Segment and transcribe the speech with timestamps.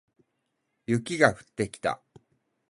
[0.87, 2.01] 雪が降ってきた